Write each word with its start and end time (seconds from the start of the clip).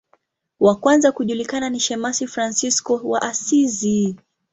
Wa 0.59 0.75
kwanza 0.75 1.11
kujulikana 1.11 1.69
ni 1.69 1.79
shemasi 1.79 2.27
Fransisko 2.27 2.95
wa 3.03 3.21
Asizi. 3.21 4.15